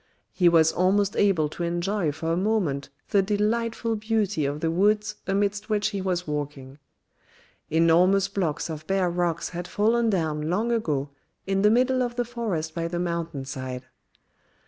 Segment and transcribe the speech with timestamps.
[0.31, 5.17] He was almost able to enjoy for a moment the delightful beauty of the woods
[5.27, 6.79] amidst which he was walking.
[7.69, 11.11] Enormous blocks of bare rocks had fallen down long ago
[11.45, 13.85] in the middle of the forest by the mountain side.